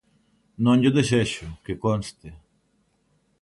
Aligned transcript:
Non 0.63 0.77
llo 0.81 0.91
desexo, 0.97 1.47
que 1.65 1.79
conste. 1.85 2.29